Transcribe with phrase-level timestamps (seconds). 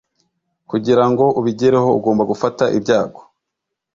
[0.69, 3.21] kugirango ubigereho, ugomba gufata ibyago